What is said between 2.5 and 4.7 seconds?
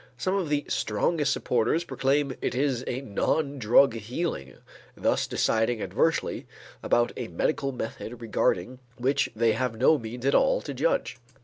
as a non drug healing,